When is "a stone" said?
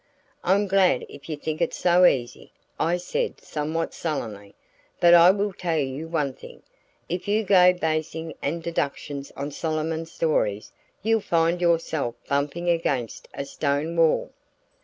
13.35-13.95